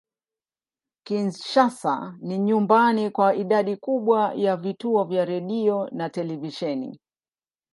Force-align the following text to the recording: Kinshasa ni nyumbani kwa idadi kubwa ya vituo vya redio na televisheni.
Kinshasa 1.05 2.17
ni 2.21 2.37
nyumbani 2.39 3.09
kwa 3.11 3.35
idadi 3.35 3.75
kubwa 3.77 4.33
ya 4.35 4.57
vituo 4.57 5.03
vya 5.03 5.25
redio 5.25 5.89
na 5.91 6.09
televisheni. 6.09 6.99